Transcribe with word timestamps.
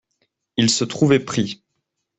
Ils 0.57 0.71
se 0.71 0.83
trouvaient 0.83 1.19
pris. 1.19 1.61